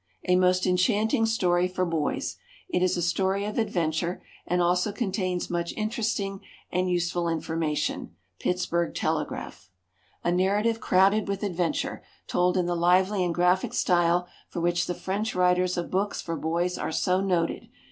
[0.31, 2.37] _A most enchanting story for boys.
[2.67, 6.39] It is a story of adventure, and also contains much interesting
[6.71, 8.15] and useful information.
[8.39, 9.69] Pittsburgh Telegraph.
[10.23, 14.95] A narrative crowded with adventure, told in the lively and graphic style for which the
[14.95, 17.69] French writers of books for boys are so noted.